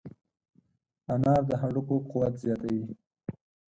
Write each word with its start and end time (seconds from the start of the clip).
انار 1.13 1.41
د 1.49 1.51
هډوکو 1.61 1.95
قوت 2.09 2.33
زیاتوي. 2.43 2.83